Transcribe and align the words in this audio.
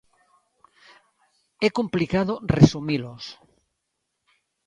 É 1.67 1.69
complicado 1.79 2.33
resumilos! 2.57 3.23